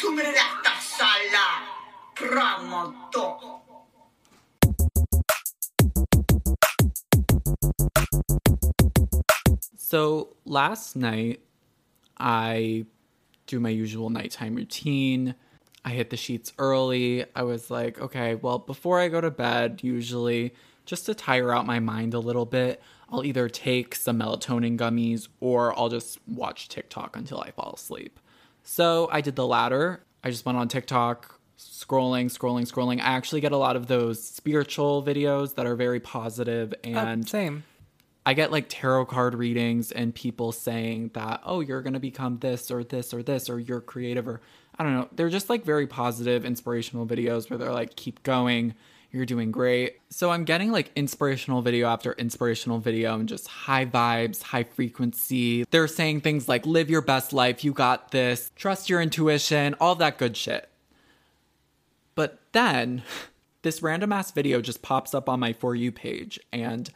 [0.00, 1.46] tumrata sala
[9.76, 11.40] So last night,
[12.18, 12.86] I
[13.46, 15.34] do my usual nighttime routine.
[15.84, 17.24] I hit the sheets early.
[17.34, 20.54] I was like, okay, well, before I go to bed, usually,
[20.84, 25.28] just to tire out my mind a little bit, I'll either take some melatonin gummies
[25.40, 28.18] or I'll just watch TikTok until I fall asleep.
[28.62, 30.04] So I did the latter.
[30.24, 33.00] I just went on TikTok, scrolling, scrolling, scrolling.
[33.00, 37.28] I actually get a lot of those spiritual videos that are very positive and Uh,
[37.28, 37.64] same.
[38.24, 42.38] I get like tarot card readings and people saying that, oh, you're going to become
[42.38, 44.40] this or this or this or you're creative or
[44.78, 45.08] I don't know.
[45.12, 48.74] They're just like very positive, inspirational videos where they're like, keep going.
[49.12, 50.00] You're doing great.
[50.08, 55.64] So I'm getting like inspirational video after inspirational video and just high vibes, high frequency.
[55.70, 57.62] They're saying things like, live your best life.
[57.62, 58.50] You got this.
[58.56, 60.70] Trust your intuition, all that good shit.
[62.14, 63.02] But then
[63.62, 66.90] this random ass video just pops up on my For You page and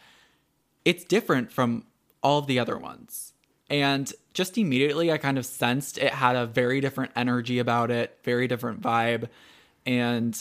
[0.86, 1.84] it's different from
[2.22, 3.34] all of the other ones.
[3.68, 8.16] And just immediately, I kind of sensed it had a very different energy about it,
[8.22, 9.28] very different vibe.
[9.84, 10.40] And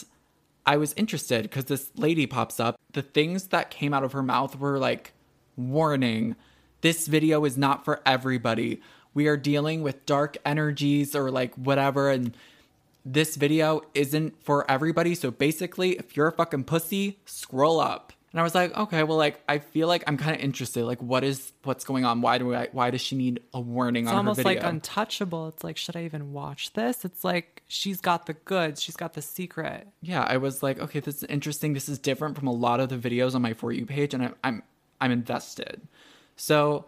[0.66, 2.76] I was interested because this lady pops up.
[2.92, 5.12] The things that came out of her mouth were like,
[5.56, 6.36] warning,
[6.80, 8.80] this video is not for everybody.
[9.14, 12.10] We are dealing with dark energies or like whatever.
[12.10, 12.36] And
[13.04, 15.14] this video isn't for everybody.
[15.14, 18.12] So basically, if you're a fucking pussy, scroll up.
[18.36, 20.84] And I was like, okay, well, like I feel like I'm kind of interested.
[20.84, 22.20] Like, what is what's going on?
[22.20, 22.68] Why do I?
[22.70, 25.48] Why does she need a warning It's on almost her like untouchable.
[25.48, 27.06] It's like, should I even watch this?
[27.06, 28.82] It's like she's got the goods.
[28.82, 29.88] She's got the secret.
[30.02, 31.72] yeah, I was like, okay, this is interesting.
[31.72, 34.22] This is different from a lot of the videos on my for you page, and
[34.22, 34.62] I'm I'm
[35.00, 35.80] I'm invested.
[36.36, 36.84] So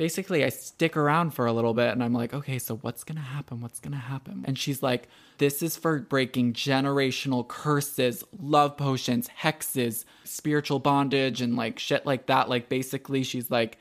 [0.00, 3.20] basically, I stick around for a little bit, and I'm like, okay, so what's gonna
[3.20, 3.60] happen?
[3.60, 4.46] What's gonna happen?
[4.46, 11.54] And she's like, this is for breaking generational curses, love potions, hexes, spiritual bondage, and
[11.54, 12.48] like shit like that.
[12.48, 13.76] Like basically, she's like,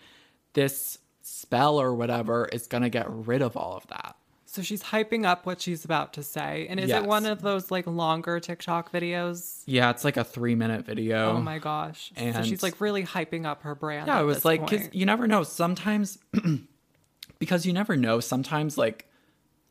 [0.51, 4.17] this spell or whatever is gonna get rid of all of that.
[4.51, 6.65] So she's hyping up what she's about to say.
[6.71, 7.03] And is Yes.
[7.03, 9.61] it one of those like longer TikTok videos?
[9.67, 11.33] Yeah, it's like a three minute video.
[11.37, 12.11] Oh my gosh.
[12.17, 14.07] so And- she's like really hyping up her brand.
[14.07, 15.43] Yeah, it was like because you never know.
[15.43, 16.17] Sometimes,
[17.39, 18.19] because you never know.
[18.19, 19.05] Sometimes, like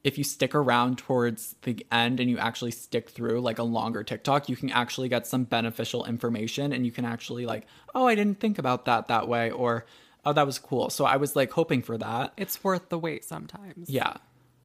[0.04, 4.04] if you stick around towards the end and you actually stick through like a longer
[4.04, 7.66] TikTok, you can actually get some beneficial information, and you can actually like,
[7.96, 9.86] oh, I didn't think about that that way, or
[10.24, 10.88] oh, that was cool.
[10.90, 12.32] So I was like hoping for that.
[12.36, 13.90] it's worth the wait sometimes.
[13.90, 14.14] Yeah.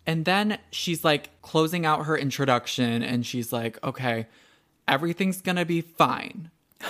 [0.05, 4.27] And then she's like closing out her introduction and she's like, okay,
[4.87, 6.51] everything's to be fine.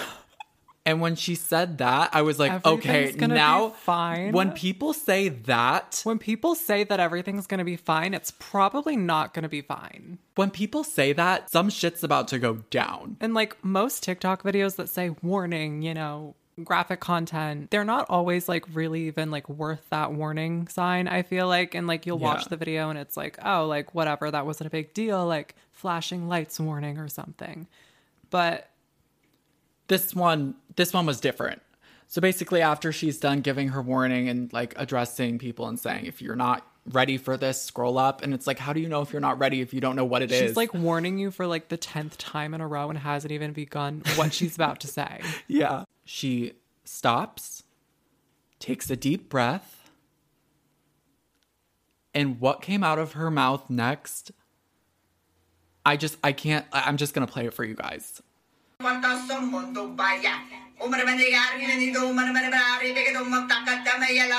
[0.86, 4.34] And when she said that, I was like, okay, gonna now fine?
[4.34, 9.34] when people say that, When people say that everything's to be fine, it's probably not
[9.44, 10.18] to be fine.
[10.36, 13.16] when people say that, some shit's about to go down.
[13.22, 18.50] And like most TikTok videos that say warning, you know, graphic content, they're not always
[18.50, 21.76] like really even like worth that warning sign, I feel like.
[21.76, 24.72] And like you'll watch the video and it's like, oh, like whatever, that wasn't a
[24.72, 27.68] big deal, like flashing lights warning or something.
[28.30, 28.70] But
[29.88, 31.62] this one this one was different
[32.08, 36.22] so basically after she's done giving her warning and like addressing people and saying if
[36.22, 39.12] you're not ready for this scroll up and it's like how do you know if
[39.12, 40.40] you're not ready if you don't know what it is?
[40.40, 43.54] she's like warning you for like the 10th time in a row and hasn't even
[43.54, 45.22] begun what she's about to say.
[45.48, 46.54] yeah she
[46.84, 47.64] stops
[48.60, 49.90] takes a deep breath
[52.14, 54.32] and what came out of her mouth next
[55.84, 58.22] i just i can't i'm just gonna play it for you guys.
[62.14, 64.30] Manibari Bege do matakata maya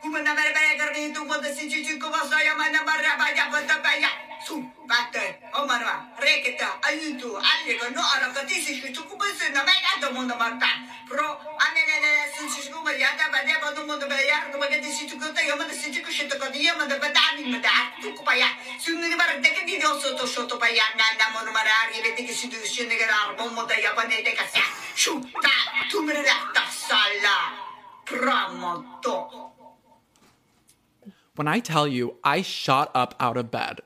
[0.00, 3.50] kumanda mere bere garni tu bote si chi chi ko baso ya manda barra baja
[3.50, 4.08] bote baja
[4.44, 4.54] su
[4.86, 9.80] batte o marwa reketa aiuto allego no alla catisi shi tu kubai se na mai
[9.82, 10.66] gato mondo marta
[11.08, 11.26] pro
[11.66, 14.88] amele le su chi ko mai ata bade bodo mondo bere ya no mai gato
[14.90, 17.50] si tu ko ta ya manda si chi ko shito ko dia manda bata ni
[17.50, 18.48] manda tu ko paya
[18.78, 22.24] su ni bar te che di do sotto sotto paya na na mondo marari vedi
[22.24, 24.62] che si tu si ne gara mondo da ya bane te casa
[24.94, 25.54] su ta
[25.88, 27.66] tu mere da sala
[28.08, 29.57] Promoto.
[31.38, 33.80] When I tell you, I shot up out of bed.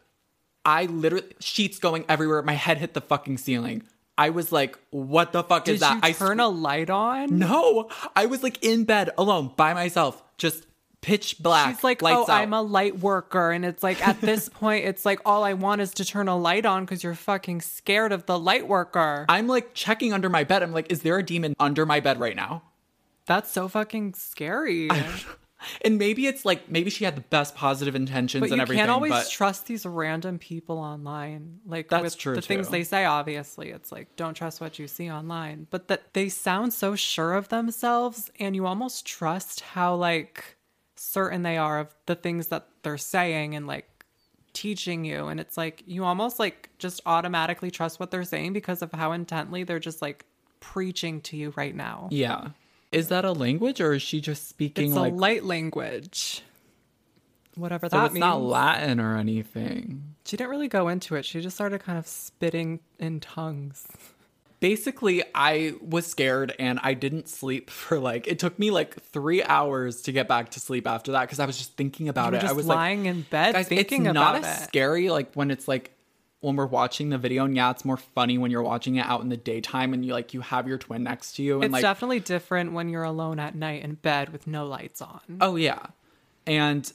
[0.64, 2.42] I literally sheets going everywhere.
[2.42, 3.82] My head hit the fucking ceiling.
[4.16, 7.38] I was like, "What the fuck Did is that?" you I turn a light on?
[7.38, 7.90] no.
[8.16, 10.66] I was like in bed alone by myself, just
[11.02, 11.74] pitch black.
[11.74, 12.30] She's like, oh, out.
[12.30, 13.50] I'm a light worker.
[13.50, 16.36] And it's like, at this point, it's like, all I want is to turn a
[16.38, 19.26] light on because you're fucking scared of the light worker.
[19.28, 20.62] I'm like checking under my bed.
[20.62, 22.62] I'm like, is there a demon under my bed right now?
[23.26, 24.88] That's so fucking scary.
[25.84, 28.80] And maybe it's like maybe she had the best positive intentions But and you everything.
[28.80, 31.60] can't always but trust these random people online.
[31.66, 34.88] Like That's with true, the things they say, obviously, it's like don't trust what you
[34.88, 35.66] see online.
[35.70, 40.56] But that they sound so sure of themselves, and you almost trust how like
[40.96, 43.88] certain they are of the things that they're saying and like
[44.52, 45.28] teaching you.
[45.28, 49.12] And it's like you almost like just automatically trust what they're saying because of how
[49.12, 50.24] intently they're just like
[50.60, 52.08] preaching to you right now.
[52.10, 52.48] yeah.
[52.92, 56.42] Is that a language or is she just speaking It's like a light language.
[57.54, 58.20] Whatever so that it's means.
[58.20, 60.14] not Latin or anything?
[60.24, 61.24] She didn't really go into it.
[61.24, 63.86] She just started kind of spitting in tongues.
[64.60, 69.42] Basically, I was scared and I didn't sleep for like it took me like three
[69.42, 72.38] hours to get back to sleep after that because I was just thinking about You
[72.38, 72.44] it.
[72.44, 74.64] I was lying like, in bed guys, thinking it's not about as it.
[74.68, 75.90] scary like when it's like
[76.42, 79.22] when we're watching the video and yeah, it's more funny when you're watching it out
[79.22, 81.72] in the daytime and you like you have your twin next to you and It's
[81.72, 85.20] like definitely different when you're alone at night in bed with no lights on.
[85.40, 85.86] Oh yeah.
[86.44, 86.92] And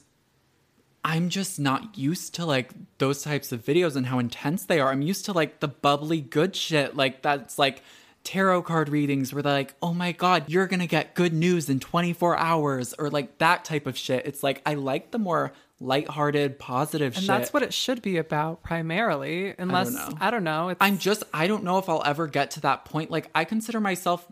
[1.02, 4.90] I'm just not used to like those types of videos and how intense they are.
[4.90, 7.82] I'm used to like the bubbly good shit like that's like
[8.24, 11.70] tarot card readings where they're like, "Oh my god, you're going to get good news
[11.70, 14.26] in 24 hours" or like that type of shit.
[14.26, 17.30] It's like I like the more lighthearted, positive and shit.
[17.30, 20.10] And that's what it should be about primarily, unless know.
[20.20, 20.70] I don't know.
[20.70, 23.10] It's, I'm just I don't know if I'll ever get to that point.
[23.10, 24.26] Like I consider myself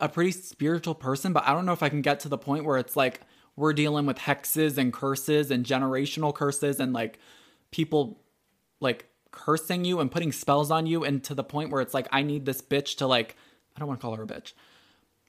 [0.00, 2.64] a pretty spiritual person, but I don't know if I can get to the point
[2.64, 3.20] where it's like
[3.56, 7.18] we're dealing with hexes and curses and generational curses and like
[7.70, 8.20] people
[8.80, 12.08] like cursing you and putting spells on you and to the point where it's like
[12.12, 13.36] I need this bitch to like
[13.76, 14.52] I don't want to call her a bitch.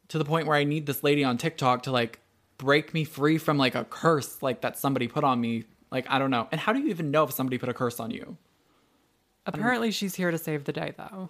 [0.10, 2.20] To the point where I need this lady on TikTok to like
[2.58, 5.66] break me free from like a curse like that somebody put on me.
[5.92, 6.48] Like I don't know.
[6.52, 8.38] And how do you even know if somebody put a curse on you?
[9.46, 11.30] apparently she's here to save the day, though.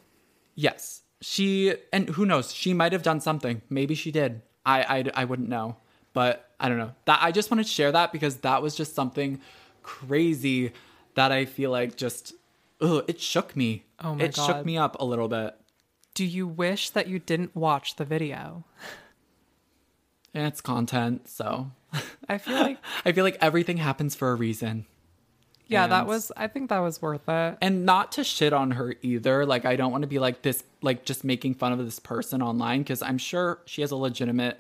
[0.56, 1.04] Yes.
[1.22, 2.54] She and who knows?
[2.54, 3.62] She might have done something.
[3.70, 4.42] Maybe she did.
[4.66, 4.84] I
[5.16, 5.78] I, I wouldn't know.
[6.14, 6.94] But I don't know.
[7.06, 9.42] That I just wanted to share that because that was just something
[9.84, 10.72] crazy
[11.16, 12.34] that I feel like just
[12.82, 13.86] ugh, it shook me.
[14.04, 14.24] Oh my god.
[14.26, 15.56] it shook me up a little bit.
[16.14, 18.64] Do you wish that you didn't watch the video?
[20.36, 21.72] And it's content, so.
[22.30, 24.86] I feel like, I feel like everything happens for a reason.
[25.68, 27.58] yeah, that was, I think that was worth it.
[27.62, 29.46] and not to shit on her either.
[29.46, 32.42] Like i don't want to be like this like just making fun of this person
[32.44, 34.60] online because i'm sure she has a legitimate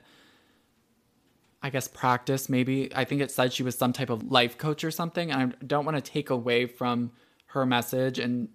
[1.61, 2.89] i guess practice maybe.
[2.95, 5.65] I think it said she was some type of life coach or something and i
[5.65, 7.11] don't want to take away from
[7.47, 8.49] her message and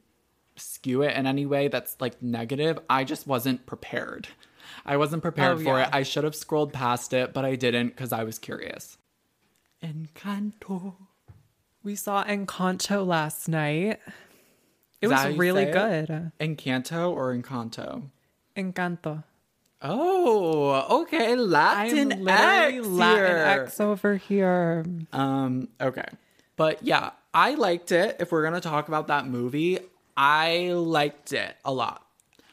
[0.56, 2.78] skew it in any way that's like negative.
[2.88, 4.28] I just wasn't prepared
[4.90, 5.86] i wasn't prepared Oh, for yeah.
[5.86, 8.98] it i should have scrolled past it but i didn't because i was curious
[9.82, 10.94] encanto
[11.82, 14.00] We saw Encanto last night.
[15.00, 16.06] It Is that how was really say it?
[16.08, 16.32] good.
[16.38, 18.02] encanto or encanto
[18.56, 19.24] Encanto.
[19.80, 21.34] Oh, okay.
[21.36, 23.36] Latin I'm X Latin here.
[23.64, 24.84] X over here.
[25.12, 26.04] Um, okay.
[26.56, 28.16] But yeah, I liked it.
[28.20, 29.78] If we're gonna talk about that movie,
[30.18, 32.04] I liked it a lot.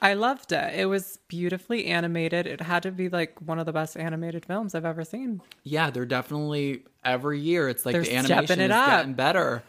[0.01, 0.79] I loved it.
[0.79, 2.45] It was beautifully animated.
[2.47, 5.41] It had to be like one of the best animated films I've ever seen.
[5.63, 8.87] Yeah, they're definitely every year it's like They're the animation is up.
[8.87, 9.63] getting better.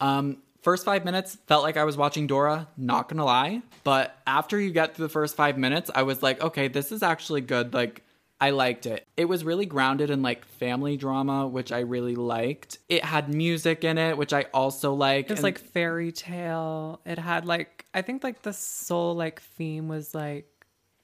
[0.00, 3.62] Um, first five minutes felt like I was watching Dora, not gonna lie.
[3.84, 7.02] But after you get through the first five minutes, I was like, okay, this is
[7.02, 7.74] actually good.
[7.74, 8.04] Like
[8.42, 9.06] I liked it.
[9.16, 12.78] It was really grounded in like family drama, which I really liked.
[12.88, 15.30] It had music in it, which I also liked.
[15.30, 17.00] It was and- like fairy tale.
[17.06, 20.48] It had like I think like the sole like theme was like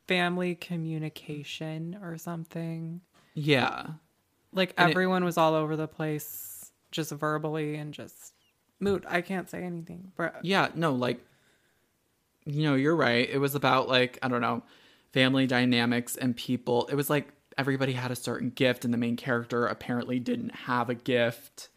[0.09, 3.01] family communication or something.
[3.35, 3.87] yeah.
[4.53, 8.35] Like And it- everyone was all over the place just verbally and just
[8.81, 9.05] mood.
[9.09, 10.11] I can't say anything.
[10.17, 11.21] But Yeah, no, like
[12.47, 13.29] you know, you're right.
[13.29, 14.63] It was about like, I don't know,
[15.13, 16.89] family dynamics and people.
[16.91, 20.91] It was like everybody had a certain gift and the main character apparently didn't have
[20.91, 21.69] a gift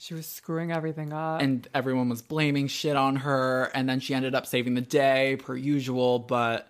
[0.00, 1.42] she was screwing everything up.
[1.42, 5.36] and everyone was blaming shit on her and then she ended up saving the day
[5.38, 6.66] per usual, but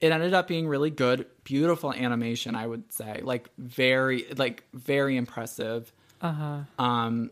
[0.00, 3.20] it ended up being really good, beautiful animation, I would say.
[3.22, 5.92] Like very like very impressive.
[6.20, 6.62] uh-huh.
[6.76, 7.30] Um,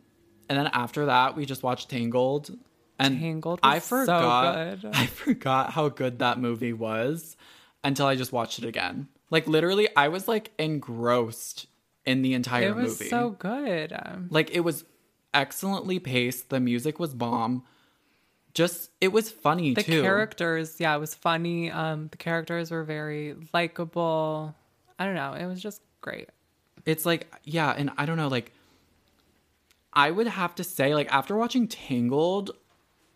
[0.49, 2.57] and then after that, we just watched Tangled.
[3.01, 4.81] And Tangled I so forgot.
[4.83, 4.91] good.
[4.95, 7.37] I forgot how good that movie was
[7.85, 9.09] until I just watched it again.
[9.31, 11.67] Like literally, I was like engrossed
[12.05, 13.11] in the entire It was movie.
[13.11, 13.93] so good.
[13.93, 14.85] Um, like it was
[15.33, 16.51] excellently paced.
[16.51, 17.65] The music was bomb.
[18.53, 20.03] Just it was funny the too.
[20.03, 21.71] characters, yeah, it was funny.
[21.71, 24.55] Um, the characters were very likable.
[24.99, 25.35] I don't know.
[25.35, 26.29] It was just great.
[26.87, 28.53] it's like yeah and i don't know like
[29.93, 32.53] I would have to say, like, after watching Tangled,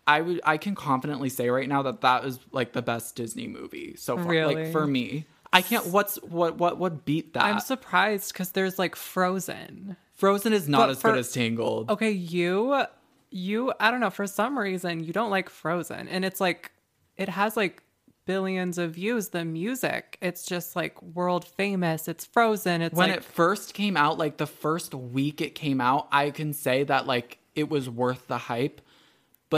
[0.07, 3.47] I would I can confidently say right now that that is like the best Disney
[3.47, 4.25] movie so far.
[4.25, 4.55] Really?
[4.55, 5.87] Like for me, I can't.
[5.87, 7.43] What's what what what beat that?
[7.43, 9.97] I'm surprised because there's like Frozen.
[10.15, 11.89] Frozen is not But as for- good as Tangled.
[11.89, 12.83] Okay, you,
[13.31, 16.07] you, I don't know, for some reason you don't like Frozen.
[16.07, 16.71] And it's like,
[17.17, 17.83] it has like
[18.25, 20.17] billions of views, the music.
[20.21, 22.07] It's just like world famous.
[22.07, 22.81] It's Frozen.
[22.81, 26.31] It's when like, it first came out, like the first week it came out, I
[26.31, 28.79] can say that like it was worth the hype.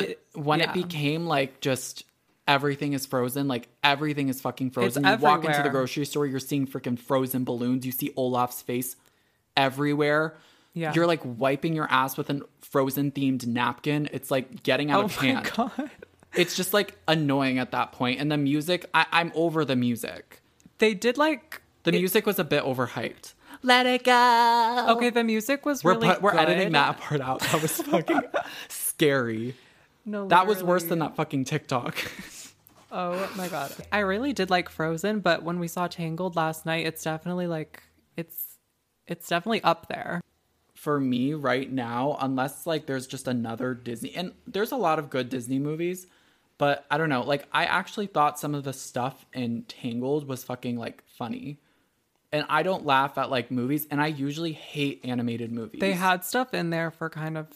[0.02, 0.70] But It- when yeah.
[0.70, 2.04] it became like just
[2.48, 5.06] everything is frozen, like everything is fucking frozen.
[5.06, 7.86] you walk into the grocery store, you're seeing freaking frozen balloons.
[7.86, 8.96] You see Olaf's face
[9.56, 10.38] everywhere.
[10.74, 10.94] Yeah.
[10.94, 14.08] You're like wiping your ass with a frozen themed napkin.
[14.14, 15.52] It's like getting out oh of my hand.
[15.56, 15.90] God.
[16.36, 18.20] It's just like annoying at that point.
[18.20, 20.42] And the music, I- I'm over the music.
[20.78, 23.34] They did like, The music was a bit overhyped.
[23.64, 24.86] Let it go.
[24.90, 26.42] okay, the music was We're really put, we're good.
[26.42, 27.40] editing that part out.
[27.40, 28.22] That was fucking
[28.70, 29.56] scary.
[30.08, 31.98] No, That was worse than that fucking TikTok.
[32.90, 33.74] Oh my God.
[33.92, 37.84] I really did like Frozen, but when we saw Tangled last night, it's definitely like,
[38.16, 38.58] it's,
[39.06, 40.22] it's definitely up there.
[40.74, 45.10] For me right now, unless like there's just another Disney and there's a lot of
[45.10, 46.08] good Disney movies,
[46.58, 47.24] but I don't know.
[47.24, 51.60] Like I actually thought some of the stuff in Tangled was fucking like funny.
[52.32, 55.82] And I don't laugh at like movies and I usually hate animated movies.
[55.82, 57.48] They had stuff in there for kind of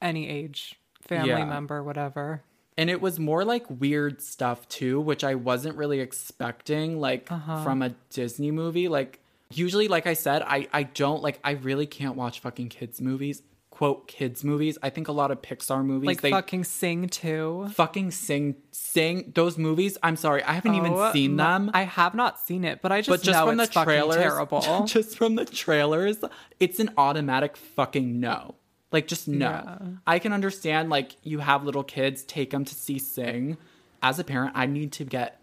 [0.00, 0.74] any age,
[1.16, 1.44] family Yeah.
[1.44, 2.42] member, whatever.
[2.78, 7.62] and it was more like weird stuff too which i wasn't really expecting like Uh-huh.
[7.62, 9.20] from a disney movie like
[9.52, 13.42] usually like i said i i don't like i really can't watch fucking kids movies
[13.68, 17.68] quote kids movies i think a lot of pixar movies Like they fucking Sing too.
[17.74, 21.82] fucking sing sing those movies i'm sorry i haven't even Oh, seen my- them I
[21.82, 24.84] have not seen it, but I just, but just from the trailers terrible.
[24.86, 26.18] just from the trailers
[26.60, 28.54] it's an automatic fucking no
[28.92, 29.78] like just no Yeah.
[30.06, 33.56] i can understand like you have little kids take them to see sing
[34.02, 35.40] as a parent i need to get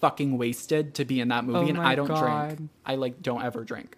[0.00, 2.56] fucking wasted to be in that movie Oh and i don't God.
[2.56, 3.96] drink i like don't ever drink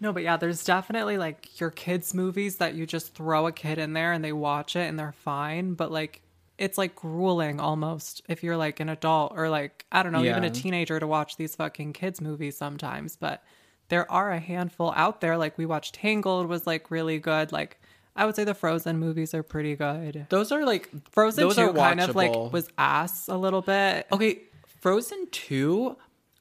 [0.00, 3.78] no, but yeah, there's definitely like your kids' movies that you just throw a kid
[3.78, 6.20] in there and they watch it and they're fine, but like
[6.58, 10.44] it's like grueling almost if you're like an adult or like I don't know, even
[10.44, 13.44] a teenager to watch these fucking kids movies sometimes, but
[13.88, 17.50] there are a handful out there like we watched Tangled was like really good.
[17.52, 17.80] Like
[18.16, 20.26] I would say the Frozen movies are pretty good.
[20.28, 24.06] those are like Frozen those 2 are kind of like was ass a little bit.
[24.12, 24.40] okay
[24.80, 25.96] frozen 2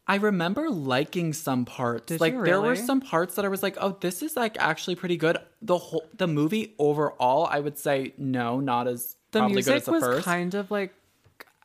[0.05, 2.07] I remember liking some parts.
[2.07, 4.57] Did like you there were some parts that I was like, "Oh, this is like
[4.59, 9.39] actually pretty good." The whole the movie overall, I would say no, not as the
[9.39, 10.25] probably good as music the was first.
[10.25, 10.93] kind of like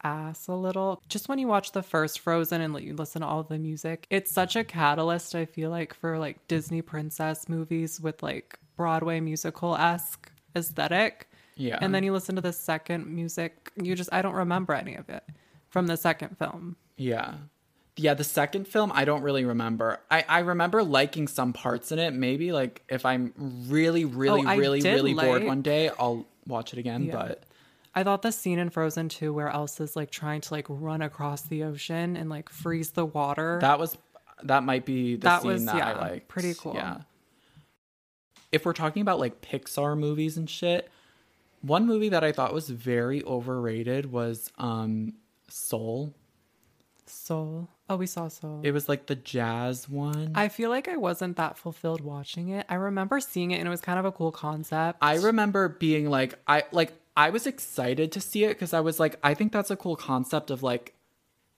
[0.05, 3.43] ass a little just when you watch the first frozen and you listen to all
[3.43, 8.23] the music it's such a catalyst i feel like for like disney princess movies with
[8.23, 11.79] like broadway musical-esque aesthetic Yeah.
[11.83, 15.09] and then you listen to the second music you just i don't remember any of
[15.11, 15.25] it
[15.69, 17.35] from the second film Yeah.
[18.01, 19.99] Yeah, the second film I don't really remember.
[20.09, 22.13] I, I remember liking some parts in it.
[22.15, 23.33] Maybe like if I'm
[23.69, 27.03] really, really, Oh, I really, really bored one day, I'll watch it again.
[27.07, 27.15] Yeah.
[27.17, 27.43] But
[27.97, 31.43] i thought the scene in frozen 2 where elsa's like trying to like run across
[31.43, 33.99] the ocean and like freeze the water that was
[34.45, 36.29] that might be the That scene was- that I yeah, like.
[36.29, 36.75] pretty cool.
[36.77, 36.99] Yeah.
[38.53, 40.91] If we're talking about like Pixar movies and shit,
[41.61, 45.15] one movie that I thought was very overrated was um
[45.51, 46.13] Soul.
[47.07, 50.33] soul oh we saw soul It was like the jazz one.
[50.35, 52.67] I feel like I wasn't that fulfilled watching it.
[52.69, 54.99] I remember seeing it and it was kind of a cool concept.
[55.01, 59.01] I remember being like, I like, I was excited to see it because I was
[59.01, 60.95] like, I think that's a cool concept of like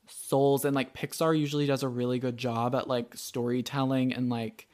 [0.06, 4.68] souls and like Pixar usually does a really good job at like storytelling and like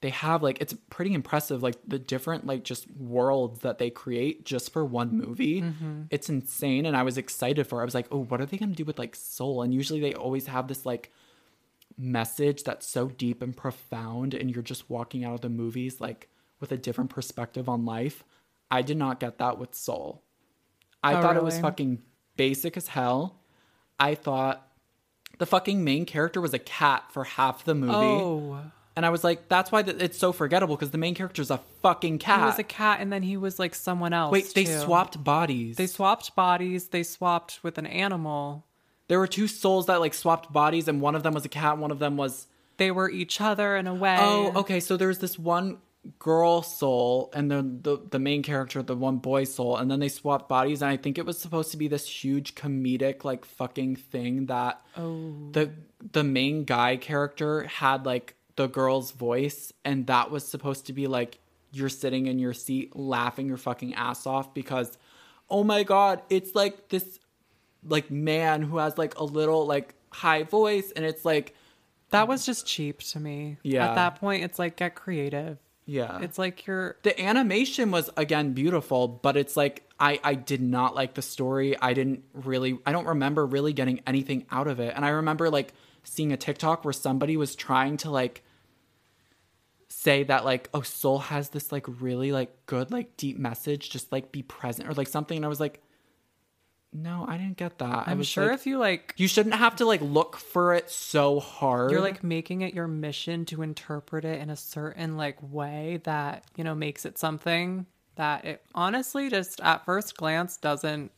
[0.00, 4.44] they have like it's pretty impressive like the different like just worlds that they create
[4.44, 5.62] just for one movie.
[5.62, 6.02] Mm-hmm.
[6.10, 7.78] It's insane and I was excited for.
[7.80, 7.82] it.
[7.82, 10.14] I was like, "Oh, what are they to do with like soul?" And usually they
[10.14, 11.12] always have this like
[11.96, 16.28] message that's so deep and profound and you're just walking out of the movies like
[16.60, 18.22] with a different perspective on life.
[18.70, 20.22] I did not get that with Soul.
[21.02, 22.02] I Oh, thought it was fucking
[22.36, 23.40] basic as hell.
[23.98, 24.64] I thought
[25.38, 27.92] the fucking main character was a cat for half the movie.
[27.94, 28.60] Oh,
[28.98, 31.60] And I was like, that's why th- it's so forgettable because the main character's a
[31.82, 32.40] fucking cat.
[32.40, 34.32] he was a cat and then he was like someone else.
[34.32, 34.76] Wait, they too.
[34.80, 35.76] swapped bodies.
[35.76, 36.88] They swapped bodies.
[36.88, 38.66] They swapped with an animal.
[39.06, 41.74] there were two souls that like swapped bodies, and one of them was a cat,
[41.74, 44.16] and one of them was They were each other in a way.
[44.18, 44.80] Oh, okay.
[44.80, 45.78] So there's this one
[46.18, 50.08] girl soul and then the the main character, the one boy soul, and then they
[50.08, 50.82] swapped bodies.
[50.82, 54.80] And I think it was supposed to be this huge comedic like fucking thing that
[54.96, 55.50] Oh.
[55.52, 55.70] the
[56.12, 61.06] the main guy character had like the girl's voice, and that was supposed to be
[61.06, 61.38] like
[61.72, 64.98] you're sitting in your seat laughing your fucking ass off because
[65.48, 67.18] oh my god, it's like this
[67.86, 71.54] like man who has like a little like high voice and it's like
[72.10, 73.58] That was just cheap to me.
[73.62, 73.88] Yeah.
[73.88, 75.58] At that point, it's like get creative.
[75.86, 76.20] yeah.
[76.20, 80.94] It's like you're the animation was again beautiful, but it's like I I did not
[80.96, 81.78] like the story.
[81.80, 84.94] I didn't really I don't remember really getting anything out of it.
[84.96, 85.72] And I remember like
[86.02, 88.42] seeing a TikTok where somebody was trying to like
[90.00, 94.12] say that like oh soul has this like really like good like deep message just
[94.12, 95.82] like be present or like something and I was like
[96.90, 98.08] no, I didn't get that.
[98.08, 100.72] I I'm was sure like, if you like you shouldn't have to like look for
[100.72, 101.90] it so hard.
[101.90, 106.44] you're like making it your mission to interpret it in a certain like way that,
[106.56, 111.12] you know, makes it something that it honestly just at first glance doesn't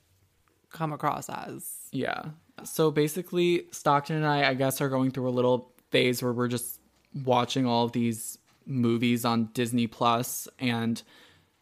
[0.70, 1.88] come across as.
[1.92, 2.24] Yeah.
[2.64, 6.48] So basically, Stockton and I, I guess, are going through a little phase where we're
[6.48, 6.80] just
[7.24, 8.38] watching all of these
[8.70, 11.02] movies on Disney Plus, and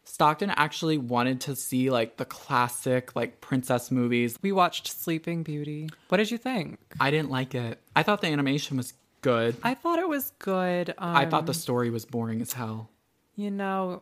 [0.03, 4.37] Stockton actually wanted to see like the classic like princess movies.
[4.41, 5.89] We watched Sleeping Beauty.
[6.07, 6.79] What did you think?
[6.99, 7.81] I didn't like it.
[7.95, 9.55] I thought the animation was good.
[9.63, 10.89] I thought it was good.
[10.97, 12.89] Um, I thought the story was boring as hell.
[13.35, 14.01] You know,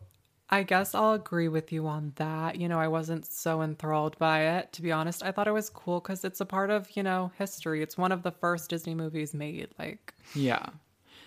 [0.50, 2.56] I guess I'll agree with you on that.
[2.56, 5.22] You know, I wasn't so enthralled by it, to be honest.
[5.24, 7.84] I thought it was cool because it's a part of, you know, history.
[7.84, 9.70] It's one of the first Disney movies made.
[9.78, 10.68] Like, Yeah.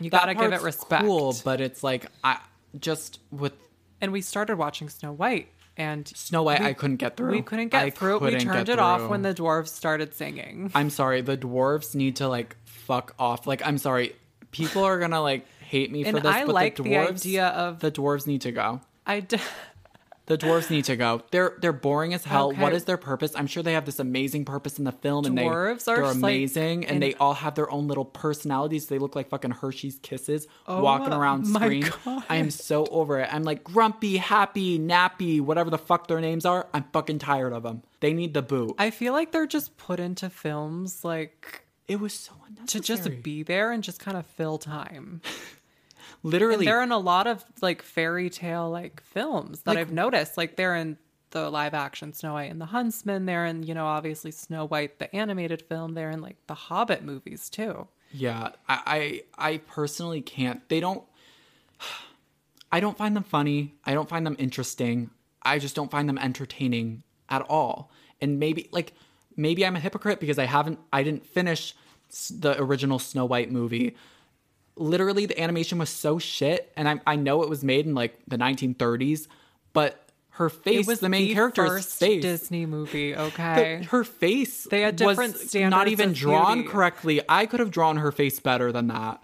[0.00, 1.04] You gotta give it respect.
[1.04, 2.38] Cool, but it's like I
[2.78, 3.52] just with
[4.00, 7.32] and we started watching Snow White, and Snow White, we- I couldn't get through.
[7.32, 8.22] we couldn't get I through it.
[8.22, 10.70] We couldn't turned it off when the dwarves started singing.
[10.74, 13.46] I'm sorry, the dwarves need to like fuck off.
[13.46, 14.14] Like, I'm sorry,
[14.52, 17.10] people are gonna like hate me for And this, I but like the the dwarves,
[17.20, 18.80] idea of- the dwarves need to go.
[19.06, 19.38] I d-
[20.30, 21.22] The dwarves need to go.
[21.32, 22.52] They're they're boring as hell.
[22.52, 22.62] Okay.
[22.62, 23.32] What is their purpose?
[23.34, 26.04] I'm sure they have this amazing purpose in the film, and Dwarves they are they're
[26.04, 28.86] just, like, amazing, and they all have their own little personalities.
[28.86, 31.90] They look like fucking Hershey's Kisses Oh walking around screen.
[32.04, 32.22] God.
[32.28, 33.28] I am so over it.
[33.34, 36.68] I'm like grumpy, happy, nappy, whatever the fuck their names are.
[36.72, 37.82] I'm fucking tired of them.
[37.98, 38.76] They need the boot.
[38.78, 43.22] I feel like they're just put into films like it was so unnecessary to just
[43.24, 45.22] be there and just kind of fill time.
[46.22, 46.56] literally.
[46.58, 50.36] And they're in a lot of like fairy tale like films that Like- I've noticed.
[50.36, 50.96] Like they're in
[51.30, 53.24] the live action Snow White and the Huntsman.
[53.26, 55.94] They're in, you know, obviously Snow White, the animated film.
[55.94, 57.86] They're in like the Hobbit movies too.
[58.12, 60.68] Yeah, I, I I personally can't.
[60.68, 61.04] They don't.
[62.72, 63.74] I don't find them funny.
[63.84, 65.10] I don't find them interesting.
[65.42, 67.90] I just don't find them entertaining at all.
[68.20, 68.92] And maybe like
[69.36, 70.78] maybe I'm a hypocrite because I haven't.
[70.92, 71.74] I didn't finish
[72.30, 73.96] the original Snow White movie.
[74.80, 78.18] Literally, the animation was so shit, and I I know it was made in like
[78.26, 79.28] the 1930s,
[79.72, 83.12] but her face, It was the main character's first face, Disney movie.
[83.14, 83.86] the- Okay.
[83.90, 86.68] her face They had different was not even drawn beauty.
[86.70, 87.20] correctly.
[87.28, 89.20] I could have drawn her face better than that.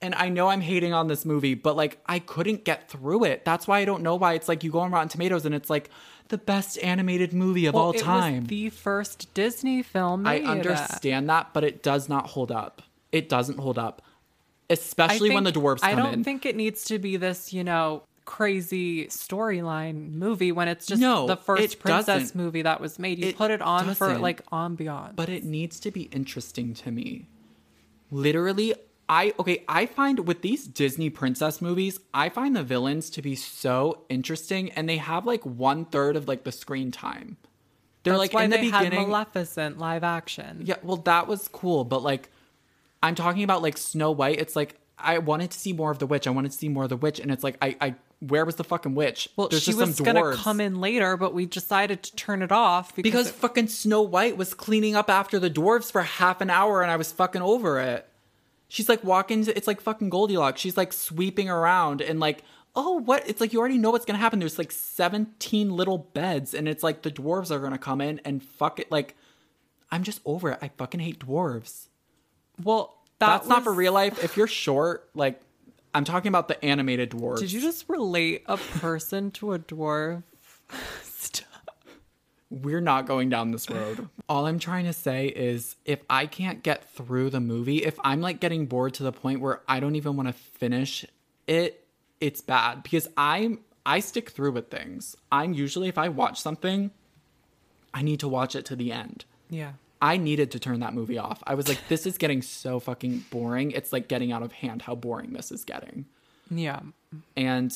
[0.00, 3.44] And I know I'm hating on this movie, but like I couldn't get through it.
[3.44, 5.68] That's why I don't know why it's like you go on Rotten Tomatoes and it's
[5.70, 5.90] like
[6.28, 8.40] the best animated movie of Well, all it time.
[8.42, 10.26] was the first Disney film.
[10.26, 12.82] I understand that, but it does not hold up.
[13.10, 14.00] It doesn't hold up.
[14.72, 15.98] Especially when the think- dwarves come in.
[15.98, 16.24] I don't in.
[16.24, 21.26] think it needs to be this, you know, crazy storyline movie when it's just No,
[21.26, 22.34] the first princess doesn't.
[22.34, 23.18] movie that was made.
[23.18, 24.22] You It put it on for doesn't.
[24.22, 25.16] like ambiance.
[25.16, 27.26] but it needs to be interesting to me.
[28.10, 28.74] Literally,
[29.08, 33.34] I okay, I find with these Disney princess movies, I find the villains to be
[33.34, 37.36] so interesting and they have like one third of like the screen time.
[38.04, 39.08] They're That's like why in the they had beginning.
[39.08, 40.62] Maleficent live action.
[40.64, 42.30] yeah, well, that was cool, but like
[43.02, 46.06] I'm talking about like Snow White, it's like I wanted to see more of the
[46.06, 46.26] witch.
[46.26, 48.54] I wanted to see more of the witch, and it's like I, I where was
[48.54, 49.28] the fucking witch?
[49.36, 52.94] Well, There's she was gonna come in later, but we decided to turn it off
[52.94, 56.48] because, Because it- fucking Snow White was cleaning up after the dwarves for half an
[56.48, 58.08] hour and I was fucking over it.
[58.68, 60.60] She's like walking, it's like fucking Goldilocks.
[60.60, 62.44] She's like sweeping around and like,
[62.76, 63.28] oh, what?
[63.28, 64.38] It's like you already know what's gonna happen.
[64.38, 68.40] There's like 17 little beds and it's like the dwarves are gonna come in and
[68.40, 68.90] fuck it.
[68.92, 69.16] Like,
[69.90, 70.58] I'm just over it.
[70.62, 71.88] I fucking hate dwarves.
[72.62, 74.22] Well, that That's not for real life.
[74.24, 75.40] If you're short, like,
[75.94, 77.38] I'm talking about the animated dwarves.
[77.38, 80.22] Did you just relate a person to a dwarf?
[82.50, 84.08] We're not going down this road.
[84.28, 88.20] All I'm trying to say is if I can't get through the movie, if I'm
[88.20, 91.06] like getting bored to the point where I don't even want to finish
[91.46, 91.86] it,
[92.20, 95.16] it's bad because I'm I stick through with things.
[95.30, 96.90] I'm usually if I watch something,
[97.94, 99.24] I need to watch it to the end.
[99.48, 99.72] Yeah.
[100.02, 101.42] I needed to turn that movie off.
[101.46, 103.70] I was like this is getting so fucking boring.
[103.70, 106.06] It's like getting out of hand how boring this is getting.
[106.50, 106.80] Yeah.
[107.36, 107.74] And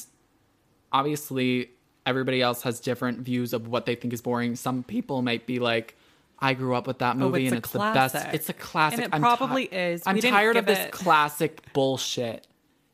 [0.92, 1.70] obviously,
[2.04, 4.56] everybody else has different views of what they think is boring.
[4.56, 5.96] Some people might be like,
[6.40, 8.14] I grew up with that oh, movie Oh, it's and it's the best.
[8.34, 8.98] It's a classic.
[8.98, 10.02] And it I'm probably is.
[10.04, 12.46] I'm tired of this it- classic bullshit.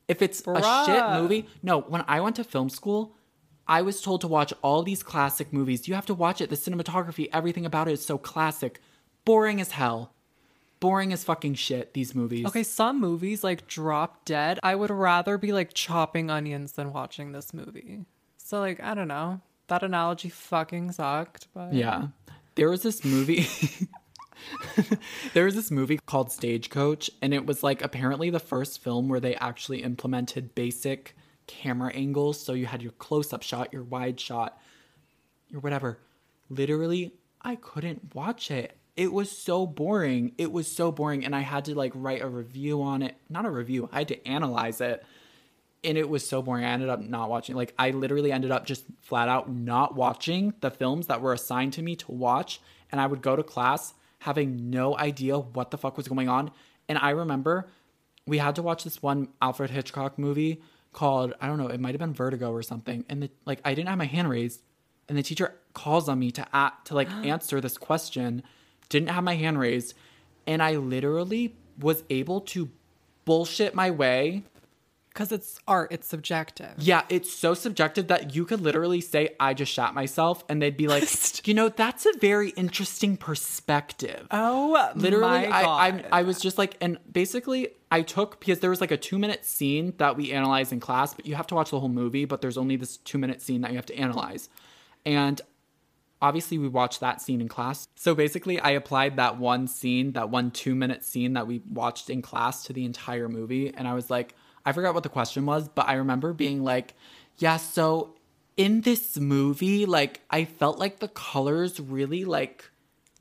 [0.07, 3.15] If it's a shit movie, no, when I went to film school,
[3.67, 5.87] I was told to watch all these classic movies.
[5.87, 6.49] You have to watch it.
[6.49, 8.81] The cinematography, everything about it is so classic.
[9.25, 10.13] Boring as hell.
[10.79, 12.45] Boring as fucking shit, these movies.
[12.45, 17.31] Okay, some movies like Drop Dead, I would rather be like chopping onions than watching
[17.31, 18.05] this movie.
[18.37, 19.39] So like, I don't know.
[19.67, 22.07] That analogy fucking sucked, but Yeah.
[22.55, 23.47] There was this movie.
[25.33, 29.19] there was this movie called Stagecoach, and it was like apparently the first film where
[29.19, 31.15] they actually implemented basic
[31.47, 32.39] camera angles.
[32.39, 34.59] So you had your close up shot, your wide shot,
[35.49, 35.99] your whatever.
[36.49, 38.77] Literally, I couldn't watch it.
[38.95, 40.33] It was so boring.
[40.37, 41.25] It was so boring.
[41.25, 43.15] And I had to like write a review on it.
[43.29, 45.03] Not a review, I had to analyze it
[45.83, 46.63] and it was so boring.
[46.63, 47.55] I ended up not watching.
[47.55, 51.73] Like I literally ended up just flat out not watching the films that were assigned
[51.73, 55.77] to me to watch, and I would go to class having no idea what the
[55.77, 56.51] fuck was going on.
[56.87, 57.67] And I remember
[58.25, 60.61] we had to watch this one Alfred Hitchcock movie
[60.93, 63.05] called I don't know, it might have been Vertigo or something.
[63.09, 64.61] And the like I didn't have my hand raised,
[65.09, 68.43] and the teacher calls on me to at, to like answer this question.
[68.89, 69.93] Didn't have my hand raised,
[70.45, 72.69] and I literally was able to
[73.25, 74.43] bullshit my way
[75.09, 76.73] because it's art, it's subjective.
[76.79, 80.75] yeah, it's so subjective that you could literally say, I just shot myself, and they'd
[80.75, 84.25] be like, you know, that's a very interesting perspective.
[84.31, 85.89] Oh, literally, I.
[85.89, 89.19] I I was just like, and basically, I took because there was like a two
[89.19, 92.25] minute scene that we analyzed in class, but you have to watch the whole movie,
[92.25, 94.49] but there's only this two minute scene that you have to analyze.
[95.05, 95.39] And
[96.23, 97.85] obviously we watched that scene in class.
[97.95, 102.09] So basically I applied that one scene, that one 2 minute scene that we watched
[102.09, 104.33] in class to the entire movie and I was like
[104.65, 106.95] I forgot what the question was, but I remember being like,
[107.37, 108.15] yeah, so
[108.55, 112.71] in this movie like I felt like the colors really like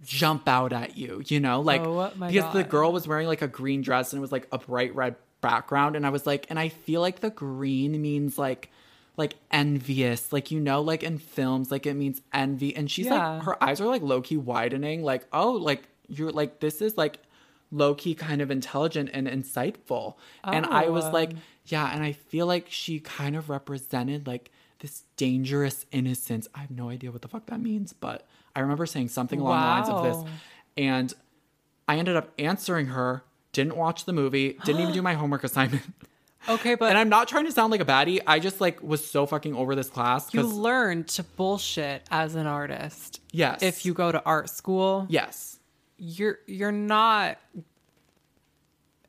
[0.04, 1.60] jump out at you, you know?
[1.60, 4.46] Like Oh because the girl was wearing like a green dress and it was like
[4.52, 8.38] a bright red background and I was like and I feel like the green means
[8.38, 8.70] like
[9.16, 10.32] like envious.
[10.32, 12.74] Like you know like in films like it means envy.
[12.74, 13.34] And she's Yeah.
[13.34, 15.02] like her eyes are like low-key widening.
[15.02, 17.18] Like oh like you're like this is like
[17.70, 20.14] low-key kind of intelligent and insightful.
[20.44, 21.10] And I was Oh.
[21.10, 21.32] like
[21.66, 26.48] yeah and I feel like she kind of represented like this dangerous innocence.
[26.54, 29.60] I have no idea what the fuck that means but I remember saying something along
[29.60, 30.32] the lines of this.
[30.76, 31.12] And
[31.88, 35.82] I ended up answering her, didn't watch the movie, didn't even do my homework assignment.
[36.48, 38.20] Okay, but and I'm not trying to sound like a baddie.
[38.26, 42.46] I just like was so fucking over this class you learn to bullshit as an
[42.46, 43.20] artist.
[43.30, 45.58] yes, If you go to art school, yes,
[45.98, 47.38] you're you're not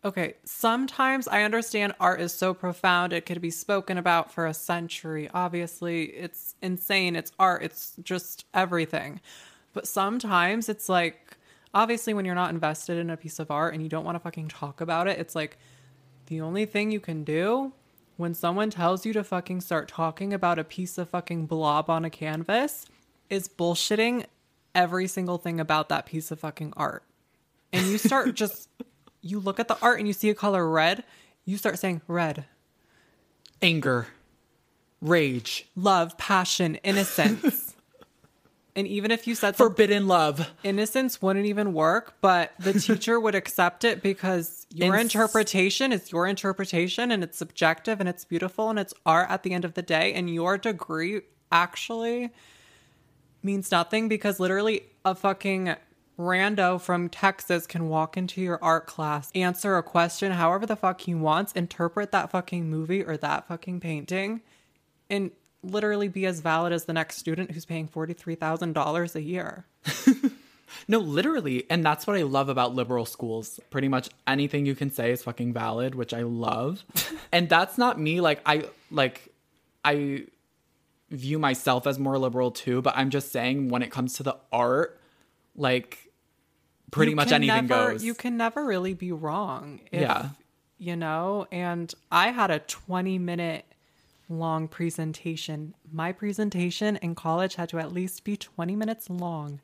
[0.05, 4.53] Okay, sometimes I understand art is so profound it could be spoken about for a
[4.53, 5.29] century.
[5.33, 7.15] Obviously, it's insane.
[7.15, 7.63] It's art.
[7.63, 9.21] It's just everything.
[9.71, 11.37] But sometimes it's like
[11.73, 14.19] obviously when you're not invested in a piece of art and you don't want to
[14.19, 15.57] fucking talk about it, it's like
[16.27, 17.73] the only thing you can do
[18.17, 22.05] when someone tells you to fucking start talking about a piece of fucking blob on
[22.05, 22.85] a canvas
[23.29, 24.25] is bullshitting
[24.75, 27.03] every single thing about that piece of fucking art.
[27.71, 28.69] And you start just,
[29.21, 31.03] you look at the art and you see a color red,
[31.45, 32.45] you start saying red,
[33.61, 34.07] anger,
[35.01, 37.72] rage, love, passion, innocence.
[38.75, 40.51] and even if you said forbidden love.
[40.63, 46.11] innocence wouldn't even work, but the teacher would accept it because your Ins- interpretation is
[46.11, 49.75] your interpretation and it's subjective and it's beautiful and it's art at the end of
[49.75, 50.13] the day.
[50.13, 52.31] And your degree actually
[53.43, 55.75] means nothing because literally a fucking
[56.17, 61.01] rando from Texas can walk into your art class, answer a question however the fuck
[61.01, 64.41] he wants, interpret that fucking movie or that fucking painting,
[65.09, 65.31] and
[65.63, 69.65] literally be as valid as the next student who's paying $43,000 a year.
[70.87, 73.59] No, literally, and that's what I love about liberal schools.
[73.69, 76.83] Pretty much anything you can say is fucking valid, which I love.
[77.31, 78.21] and that's not me.
[78.21, 79.29] Like I like
[79.85, 80.25] I
[81.11, 84.35] view myself as more liberal too, but I'm just saying when it comes to the
[84.51, 84.99] art,
[85.55, 86.09] like
[86.91, 88.03] pretty You much anything never- goes.
[88.03, 89.79] You can never really be wrong.
[89.91, 90.29] If, Yeah.
[90.79, 93.63] You know, and I had a 20 minute
[94.39, 95.73] long presentation.
[95.91, 99.61] My presentation in college had to at least be 20 minutes long.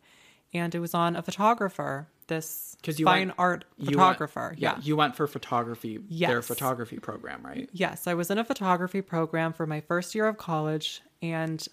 [0.54, 4.56] And it was on a photographer, this you fine went- art You went- photographer.
[4.58, 4.82] yeah, yeah.
[4.84, 7.70] you went for photography, their photography program, right?
[7.72, 11.68] Yes, I was in a photography program for my first year of college, and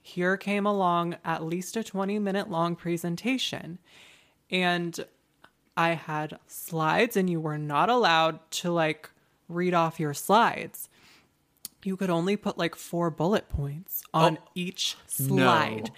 [0.00, 3.78] here came along at least a 20 minute long presentation.
[4.50, 5.04] And
[5.76, 9.10] I had slides, and you were not allowed to like
[9.48, 10.88] read off your slides.
[11.84, 14.20] You could only put like four bullet points oh.
[14.20, 15.90] on Oh, each slide.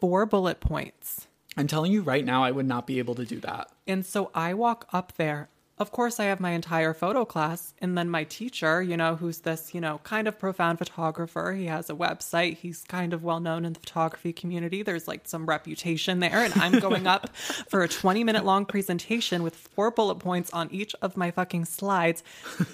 [0.00, 1.28] Four bullet points.
[1.56, 3.70] I'm telling you right now, I would not be able to do that.
[3.86, 5.48] And so I walk up there
[5.78, 7.72] of course, I have my entire photo class.
[7.80, 11.54] And then my teacher, you know, who's this, you know, kind of profound photographer.
[11.54, 12.58] He has a website.
[12.58, 14.82] He's kind of well known in the photography community.
[14.82, 16.44] There's like some reputation there.
[16.44, 20.68] And I'm going up for a 20 minute long presentation with four bullet points on
[20.70, 22.22] each of my fucking slides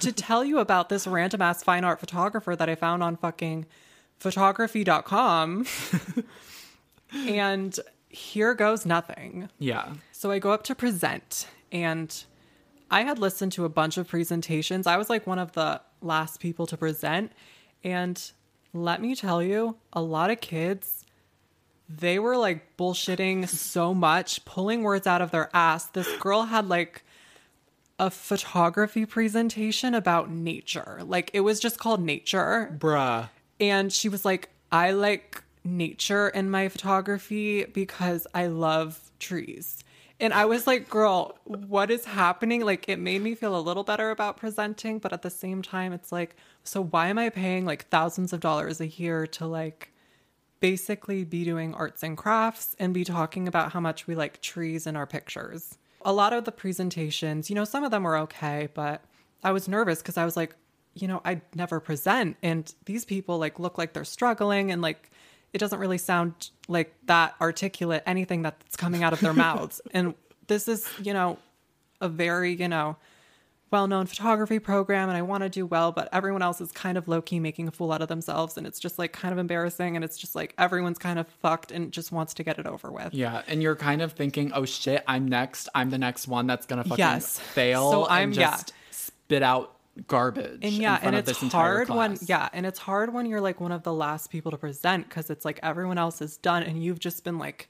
[0.01, 3.65] to tell you about this random ass fine art photographer that I found on fucking
[4.19, 5.67] photography.com.
[7.13, 9.49] and here goes nothing.
[9.59, 9.95] Yeah.
[10.11, 12.25] So I go up to present and
[12.91, 14.87] I had listened to a bunch of presentations.
[14.87, 17.33] I was like one of the last people to present.
[17.85, 18.21] And
[18.73, 21.05] let me tell you, a lot of kids,
[21.89, 25.87] they were like bullshitting so much, pulling words out of their ass.
[25.87, 27.03] This girl had like
[27.99, 31.01] a photography presentation about nature.
[31.05, 32.75] Like it was just called Nature.
[32.79, 33.29] Bruh.
[33.61, 39.79] And she was like, I like nature in my photography because I love trees.
[40.21, 42.65] And I was like, girl, what is happening?
[42.65, 45.93] Like, it made me feel a little better about presenting, but at the same time,
[45.93, 49.93] it's like, so why am I paying like thousands of dollars a year to like
[50.61, 54.87] basically be doing arts and crafts and be talking about how much we like trees
[54.89, 55.79] in our pictures?
[56.05, 59.05] A lot of the presentations, you know, some of them were okay, but
[59.45, 60.57] I was nervous because I was like,
[60.95, 65.11] you know, I'd never present, and these people like look like they're struggling and like
[65.53, 69.81] it doesn't really sound like that articulate anything that's coming out of their mouths.
[69.93, 70.15] And
[70.47, 71.39] this is, you know,
[72.01, 72.97] a very, you know,
[73.71, 77.07] well-known photography program and I want to do well, but everyone else is kind of
[77.07, 80.03] low-key making a fool out of themselves and it's just like kind of embarrassing and
[80.03, 83.13] it's just like everyone's kind of fucked and just wants to get it over with.
[83.13, 85.69] Yeah, and you're kind of thinking, "Oh shit, I'm next.
[85.75, 87.39] I'm the next one that's gonna fucking Yes.
[87.39, 88.53] fail So I'm- yeah.
[88.53, 89.75] just spit out
[90.07, 93.73] garbage." and yeah and it's hard when yeah and it's hard when you're like one
[93.73, 97.01] of the last people to present because it's like everyone else is done and you've
[97.01, 97.69] just been like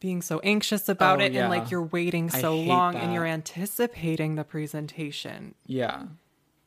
[0.00, 1.42] being so anxious about Oh, it yeah.
[1.42, 6.04] and like you're waiting so long and you're anticipating the presentation Yeah.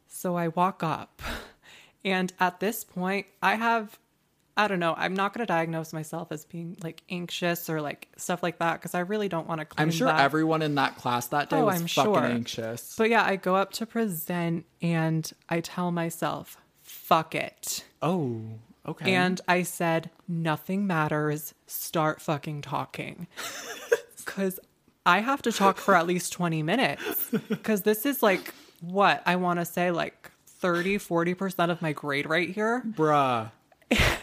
[0.08, 1.22] so i walk up
[2.06, 4.00] and at this point i have
[4.58, 8.08] i don't know i'm not going to diagnose myself as being like anxious or like
[8.18, 10.20] stuff like that because i really don't want to claim I'm sure that.
[10.22, 12.24] everyone in that class that day Oh, was I'm fucking sure.
[12.24, 12.96] anxious.
[12.98, 18.42] but yeah i go up to present and i tell myself fuck it oh,
[18.88, 19.14] okay.
[19.16, 21.56] And I said, nothing matters.
[21.66, 23.26] Start fucking talking.
[24.24, 24.60] Because
[25.06, 27.32] I have to talk for at least 20 minutes.
[27.50, 29.24] Because this is like, what?
[29.26, 32.84] I want to say like 30, 40% of my grade right here.
[32.86, 33.50] bruh.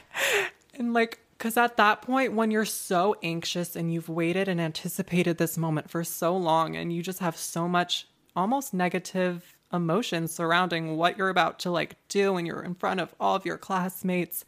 [0.74, 5.38] And like, because at that point, when you're so anxious and you've waited and anticipated
[5.38, 8.06] this moment for so long, and you just have so much
[8.36, 13.14] almost negative emotions surrounding what you're about to like do, and you're in front of
[13.18, 14.44] all of your classmates,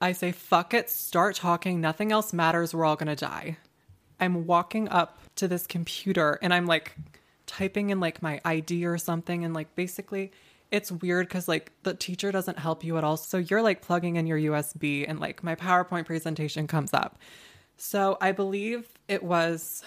[0.00, 1.80] I say, fuck it, start talking.
[1.80, 2.74] Nothing else matters.
[2.74, 3.56] We're all to die.
[4.20, 6.96] I'm walking up to this computer and I'm like
[7.46, 9.44] typing in like my ID or something.
[9.44, 10.32] And like basically,
[10.70, 13.16] it's weird because like the teacher doesn't help you at all.
[13.16, 17.18] So you're like plugging in your USB and like my PowerPoint presentation comes up.
[17.76, 19.82] So I believe it was,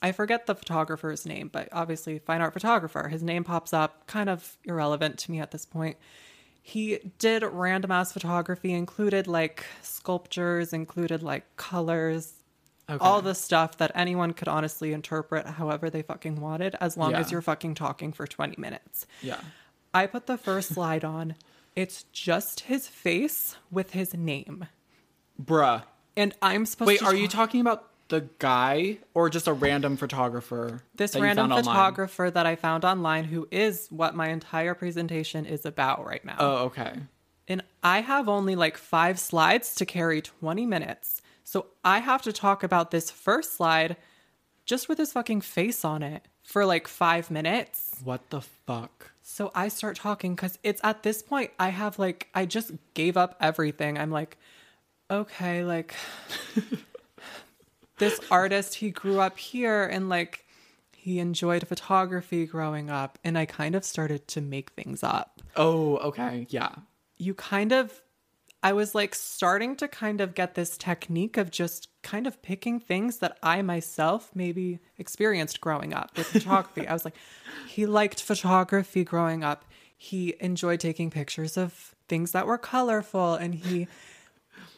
[0.00, 3.08] I forget the photographer's name, but obviously, fine art photographer.
[3.08, 5.96] His name pops up, kind of irrelevant to me at this point.
[6.62, 12.34] He did random ass photography, included like sculptures, included like colors,
[12.90, 12.98] Okay.
[13.04, 17.20] all the stuff that anyone could honestly interpret however they fucking wanted, as long Yeah.
[17.20, 19.06] as you're fucking talking for 20 minutes.
[19.22, 19.40] yeah.
[19.94, 21.34] I put the first slide on.
[21.76, 24.66] It's just his face with his name.
[25.42, 25.84] Bruh.
[26.16, 29.52] And I'm supposed Wait, to Wait, are you talking about the guy or just a
[29.52, 30.82] random photographer?
[30.94, 31.64] this random found online?
[31.64, 36.36] photographer that I found online who is what my entire presentation is about right now.
[36.38, 36.94] Oh, okay.
[37.48, 41.22] And I have only like five slides to carry 20 minutes.
[41.44, 43.96] So I have to talk about this first slide
[44.64, 47.96] just with his fucking face on it for like five minutes.
[48.04, 49.11] What the fuck?
[49.22, 53.16] So I start talking because it's at this point I have like, I just gave
[53.16, 53.96] up everything.
[53.96, 54.36] I'm like,
[55.10, 55.94] okay, like
[57.98, 60.44] this artist, he grew up here and like
[60.96, 63.18] he enjoyed photography growing up.
[63.24, 66.46] And I kind of started to make things up Oh, okay.
[66.50, 66.70] Yeah.
[67.18, 68.00] you kind of
[68.62, 72.80] I was like starting to kind of get this technique of just kind of picking
[72.80, 76.86] things that I myself maybe experienced growing up with photography.
[76.86, 77.16] I was like,
[77.68, 79.64] he liked photography growing up.
[79.96, 83.86] He enjoyed taking pictures of things that were colorful and he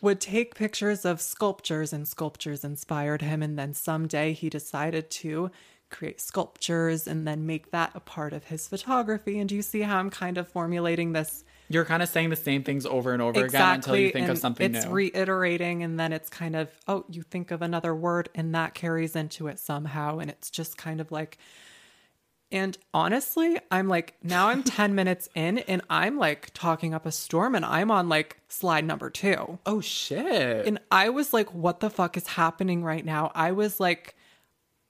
[0.01, 5.51] would take pictures of sculptures and sculptures inspired him and then someday he decided to
[5.91, 9.81] create sculptures and then make that a part of his photography and do you see
[9.81, 13.23] how I'm kind of formulating this You're kind of saying the same things over and
[13.23, 14.93] over again until you think of and something it's new.
[14.93, 19.17] reiterating and then it's kind of oh you think of another word and that carries
[19.17, 21.39] into it somehow and it's just kind of like
[22.51, 27.11] And honestly, I'm like, now I'm 10 minutes in and I'm like talking up a
[27.13, 29.59] storm and I'm on like slide number two.
[29.67, 30.67] Oh shit.
[30.67, 33.33] And I was like, what the fuck is happening right now?
[33.35, 34.15] I was like,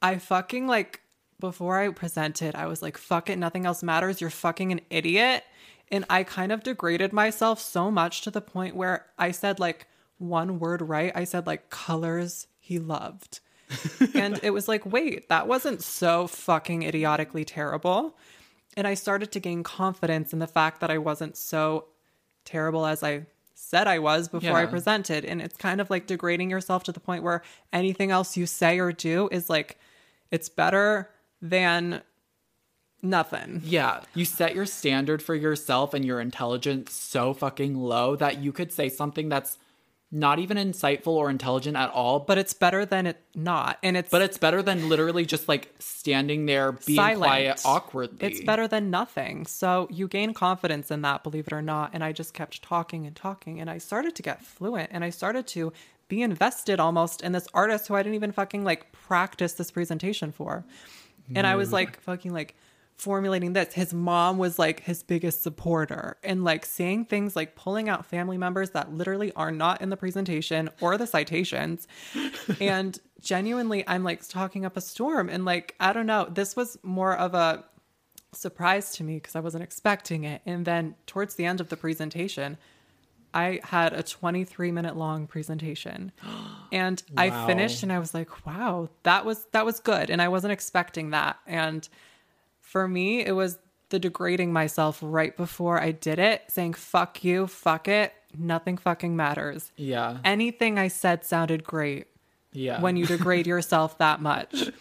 [0.03, 1.01] I fucking like,
[1.41, 4.21] before I presented, I was like, fuck it, nothing else matters.
[4.21, 5.45] You're fucking an idiot.
[5.91, 9.87] And I kind of degraded myself so much to the point where I said like
[10.19, 11.13] one word right.
[11.15, 13.41] I said like colors he loved.
[14.15, 18.17] and it was like, wait, that wasn't so fucking idiotically terrible.
[18.77, 21.87] And I started to gain confidence in the fact that I wasn't so
[22.45, 25.25] terrible as I said I was before I presented.
[25.25, 27.43] And it's kind of like degrading yourself to the point where
[27.73, 29.79] anything else you say or do is like,
[30.31, 32.03] it's better than
[33.05, 33.63] nothing.
[33.65, 38.53] Yeah, you set your standard for yourself and your intelligence so fucking low that you
[38.53, 39.59] could say something that's
[40.15, 43.79] not even insightful or intelligent at all, but it's better than it not.
[43.83, 47.19] And it's but it's better than literally just like standing there being silent.
[47.19, 48.19] quiet awkwardly.
[48.21, 49.45] It's better than nothing.
[49.47, 51.91] So you gain confidence in that, believe it or not.
[51.93, 55.11] And I just kept talking and talking, and I started to get fluent, and I
[55.11, 55.73] started to
[56.07, 60.31] be invested almost in this artist who I didn't even fucking like practice this presentation
[60.31, 60.65] for.
[61.35, 62.01] And I was like mm.
[62.03, 62.55] fucking like
[62.97, 63.75] formulating this.
[63.75, 68.39] His mom was like his biggest supporter and like saying things like pulling out family
[68.39, 71.89] members that literally are not in the presentation or the citations.
[72.61, 75.29] and genuinely, I'm like talking up a storm.
[75.29, 77.65] And like, I don't know, this was more of a
[78.33, 80.43] surprise to me because I wasn't expecting it.
[80.47, 82.59] And then towards the end of the presentation,
[83.33, 86.13] I had a 23 minute long presentation.
[86.73, 90.27] And I finished and I was like, wow, that was that was good and I
[90.27, 91.37] wasn't expecting that.
[91.47, 91.89] And
[92.75, 93.57] for me, it was
[93.91, 99.15] the degrading myself right before I did it, saying fuck you, fuck it, nothing fucking
[99.15, 99.71] matters.
[99.77, 100.19] yeah.
[100.25, 102.09] Anything I said sounded great
[102.53, 102.81] yeah.
[102.81, 104.73] when you degrade yourself that much.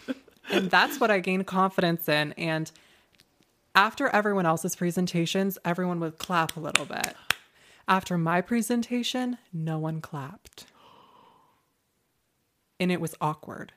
[0.50, 2.32] And that's what I gained confidence in.
[2.32, 2.68] And
[3.76, 7.14] after everyone else's presentations, everyone would clap a little bit.
[7.86, 10.66] After my presentation, no one clapped.
[12.80, 13.72] And it was awkward.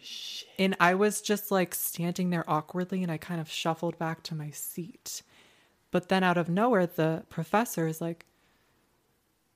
[0.00, 0.48] Shit.
[0.58, 4.34] And I was just like standing there awkwardly and I kind of shuffled back to
[4.34, 5.22] my seat.
[5.90, 8.24] But then out of nowhere, the professor is like,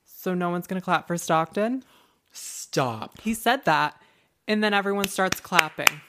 [0.04, 1.84] So no one's going to clap for Stockton?
[2.32, 3.20] Stop.
[3.20, 4.00] He said that,
[4.48, 6.00] and then everyone starts clapping.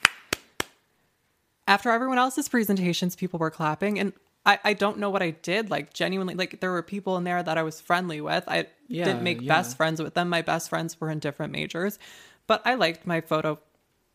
[1.68, 4.12] After everyone else's presentations, people were clapping, and
[4.44, 5.70] I, I don't know what I did.
[5.70, 8.44] Like, genuinely, like, there were people in there that I was friendly with.
[8.48, 9.48] I Yeah, didn't make yeah.
[9.54, 10.28] best friends with them.
[10.28, 11.98] My best friends were in different majors,
[12.46, 13.58] but I liked my photo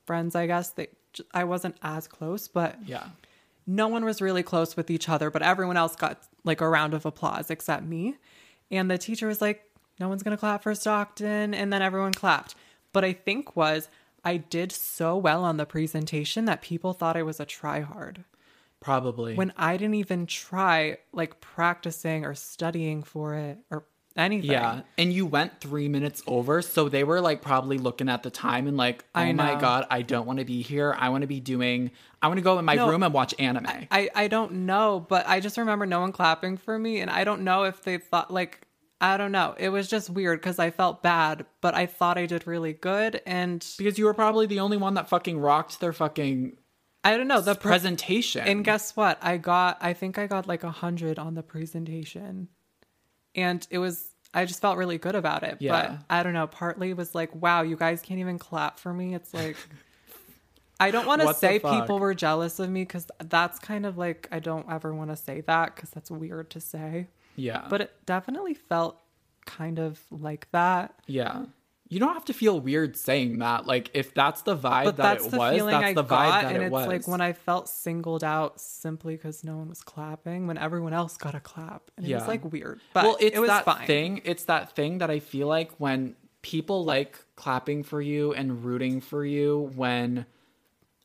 [0.06, 0.70] friends, I guess.
[0.72, 0.94] that
[1.34, 3.04] I wasn't as close, but Yeah.
[3.68, 6.94] no one was really close with each other, but everyone else got like a round
[6.94, 8.16] of applause except me.
[8.70, 9.64] And the teacher was like,
[10.00, 11.54] no one's going to clap for Stockton.
[11.54, 12.56] And then everyone clapped.
[12.94, 13.90] But I think was
[14.24, 18.24] I did so well on the presentation that people thought I was a tryhard
[18.80, 19.36] Probably.
[19.36, 23.84] when I didn't even try like practicing or studying for it or
[24.18, 24.52] anything.
[24.52, 24.82] yeah.
[24.98, 26.62] And you went three minutes over.
[26.62, 29.60] So they were like probably looking at the time and like, oh I my know.
[29.60, 30.96] God, I don't want to be here.
[30.98, 32.90] I want to be doing, I want to go in my No.
[32.90, 33.68] room and watch anime.
[33.92, 37.00] I, I don't know, but I just remember no one clapping for me.
[37.00, 38.62] And I don't know if they thought, like,
[39.00, 39.56] I don't know.
[39.58, 43.20] It was just weird because I felt bad, but I thought I did really good.
[43.26, 46.58] And because you were probably the only one that fucking rocked their fucking
[47.04, 47.42] I don't know.
[47.42, 48.48] The pre- presentation.
[48.48, 49.18] and guess what?
[49.24, 52.50] I got, I think I got like a hundred on the presentation.
[53.36, 55.58] And it was, I just felt really good about it.
[55.60, 55.72] Yeah.
[55.72, 56.48] But I don't know.
[56.48, 59.14] Partly was like, wow, you guys can't even clap for me.
[59.16, 59.58] It's like,
[60.80, 64.28] I don't want to say people were jealous of me because that's kind of like,
[64.32, 67.08] I don't ever want to say that because that's weird to say.
[67.36, 67.66] yeah.
[67.70, 68.98] But it definitely felt
[69.46, 70.94] kind of like that.
[71.08, 71.46] yeah.
[71.92, 73.68] You don't have to feel weird saying that.
[73.68, 76.42] Like if that's the vibe But that it was, that's I the vibe got.
[76.44, 76.88] that And it it's was.
[76.88, 81.18] like when I felt singled out simply because no one was clapping when everyone else
[81.18, 81.92] got a clap.
[81.98, 82.80] And it was like weird.
[82.94, 83.88] But well, it's it was that fine.
[83.88, 84.22] thing.
[84.24, 89.02] It's that thing that I feel like when people like clapping for you and rooting
[89.02, 90.26] for you when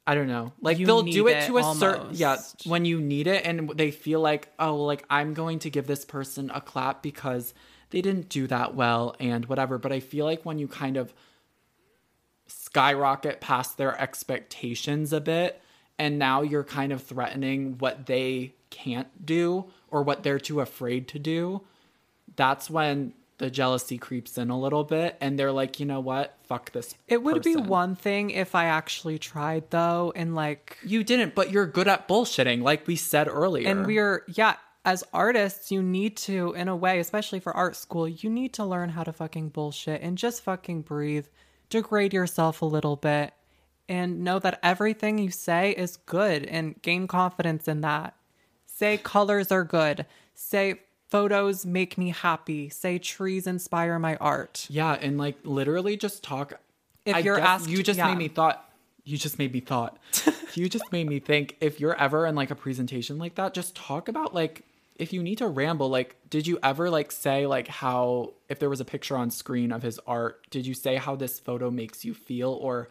[0.06, 2.84] I don't know, like You they'll do need it to it a certain yeah when
[2.84, 6.48] you need it and they feel like oh like I'm going to give this person
[6.54, 7.54] a clap because
[7.90, 9.78] they didn't do that well and whatever.
[9.78, 11.14] But I feel like when you kind of
[12.46, 15.60] skyrocket past their expectations a bit
[15.98, 21.08] and now you're kind of threatening what they can't do or what they're too afraid
[21.08, 21.60] to do
[22.36, 26.36] that's when the jealousy creeps in a little bit and they're like you know what
[26.44, 31.02] fuck this It would be one thing if I actually tried though and like you
[31.02, 34.56] didn't but you're good at bullshitting like we said earlier and we're yeah,
[34.86, 38.64] as artists you need to in a way, especially for art school, you need to
[38.64, 41.26] learn how to fucking bullshit and just fucking breathe,
[41.68, 43.34] degrade yourself a little bit
[43.88, 48.14] and know that everything you say is good and gain confidence in that.
[48.64, 50.06] Say colors are good.
[50.34, 52.68] Say photos make me happy.
[52.68, 54.66] Say trees inspire my art.
[54.70, 56.60] Yeah, and like literally just talk.
[57.04, 58.08] If I you're asked- you just yeah.
[58.08, 58.62] made me thought.
[59.02, 59.98] You just made me thought.
[60.54, 61.56] you just made me think.
[61.60, 64.62] If you're ever in like a presentation like that, just talk about like
[64.98, 65.88] if you need to ramble.
[65.88, 69.72] Like, did you ever like say like how if there was a picture on screen
[69.72, 72.88] of his art, did you say how this photo makes you feel or?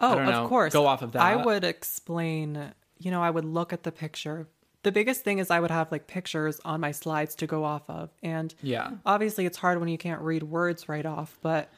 [0.00, 0.72] Oh, know, of course.
[0.72, 1.22] go off of that.
[1.22, 4.48] I would explain, you know, I would look at the picture.
[4.82, 7.82] The biggest thing is I would have like pictures on my slides to go off
[7.88, 8.10] of.
[8.22, 8.90] And Yeah.
[9.06, 11.70] obviously it's hard when you can't read words right off, but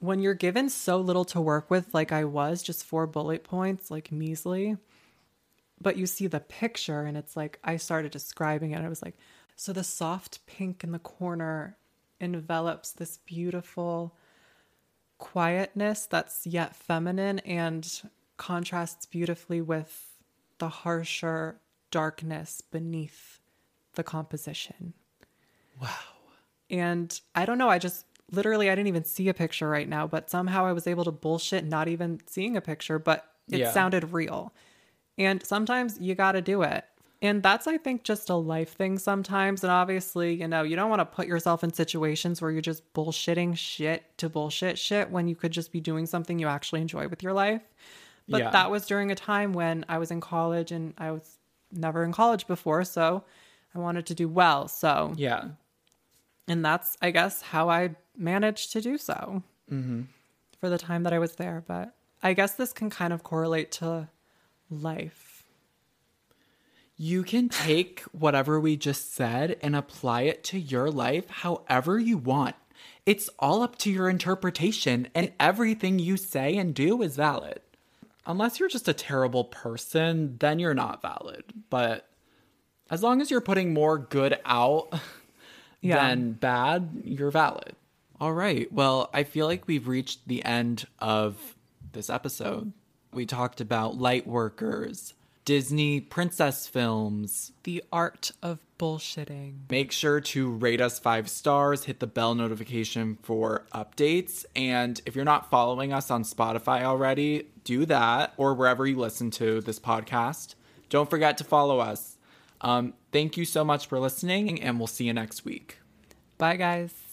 [0.00, 3.90] when you're given so little to work with, like I was, just four bullet points,
[3.90, 4.76] like measly,
[5.80, 8.76] but you see the picture and it's like I started describing it.
[8.76, 9.16] And it was like,
[9.56, 11.76] so the soft pink in the corner
[12.20, 14.16] envelops this beautiful
[15.18, 18.02] quietness that's yet feminine and
[18.36, 20.08] contrasts beautifully with
[20.58, 21.60] the harsher
[21.90, 23.40] darkness beneath
[23.94, 24.92] the composition.
[25.80, 25.88] Wow.
[26.68, 30.06] And I don't know, I just literally I didn't even see a picture right now,
[30.06, 33.70] but somehow I was able to bullshit not even seeing a picture, but it Yeah.
[33.70, 34.52] sounded real.
[35.18, 36.84] And sometimes you got to do it.
[37.22, 40.90] And that's I think just a life thing sometimes and obviously, you know, you don't
[40.90, 45.26] want to put yourself in situations where you're just bullshitting shit to bullshit shit when
[45.26, 47.62] you could just be doing something you actually enjoy with your life.
[48.28, 48.50] But Yeah.
[48.50, 51.38] that was during a time when I was in college and I was
[51.72, 53.24] never in college before, so
[53.74, 54.68] I wanted to do well.
[54.68, 55.48] So Yeah.
[56.48, 60.02] and that's i guess how i managed to do so mm-hmm.
[60.60, 61.92] for the time that i was there but
[62.22, 64.08] i guess this can kind of correlate to
[64.70, 65.44] life
[66.96, 72.16] You can take whatever we just said and apply it to your life however you
[72.16, 72.56] want.
[73.04, 77.60] It's all up to your interpretation, and everything you say and do is valid.
[78.26, 81.44] Unless you're just a terrible person, then you're not valid.
[81.70, 82.08] But
[82.90, 84.88] as long as you're putting more good out
[85.82, 85.96] Yeah.
[86.08, 87.76] than bad, you're valid.
[88.18, 88.72] All right.
[88.72, 91.54] Well, I feel like we've reached the end of
[91.92, 92.72] this episode.
[93.16, 95.14] We talked about light workers,
[95.46, 97.50] Disney princess films.
[97.62, 103.16] the art of bullshitting Make sure to rate us five stars, hit the bell notification
[103.22, 104.44] for updates.
[104.54, 109.30] And if you're not following us on Spotify already, do that or wherever you listen
[109.30, 110.54] to this podcast.
[110.90, 112.18] Don't forget to follow us.
[112.60, 115.78] Um, thank you so much for listening, and we'll see you next week.
[116.36, 117.05] bye guys